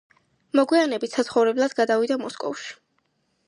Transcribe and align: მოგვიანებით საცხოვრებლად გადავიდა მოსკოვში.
მოგვიანებით 0.59 1.13
საცხოვრებლად 1.19 1.77
გადავიდა 1.83 2.21
მოსკოვში. 2.27 2.77